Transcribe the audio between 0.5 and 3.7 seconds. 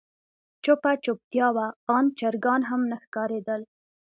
چوپه چوپتيا وه آن چرګان هم نه ښکارېدل.